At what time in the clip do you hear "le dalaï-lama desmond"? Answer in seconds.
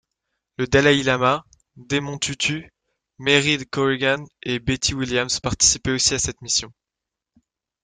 0.57-2.17